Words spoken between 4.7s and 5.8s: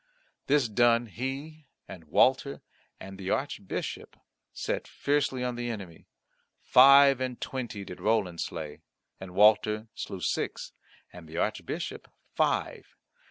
fiercely on the